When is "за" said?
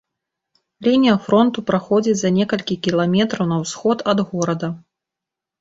2.21-2.31